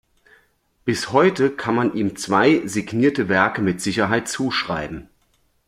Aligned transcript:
Bis 0.83 1.11
heute 1.11 1.51
kann 1.51 1.75
man 1.75 1.93
ihm 1.93 2.15
zwei 2.15 2.65
signierte 2.65 3.29
Werke 3.29 3.61
mit 3.61 3.81
Sicherheit 3.81 4.27
zuschreiben. 4.27 5.09